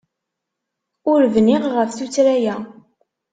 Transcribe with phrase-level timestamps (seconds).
[1.11, 2.55] Ur bniɣ ɣef tuttra-a.